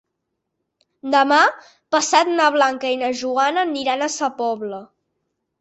[1.15, 1.37] Demà
[1.97, 4.85] passat na Blanca i na Joana aniran a Sa Pobla.